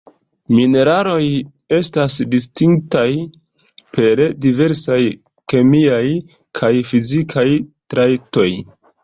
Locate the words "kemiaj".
5.55-6.01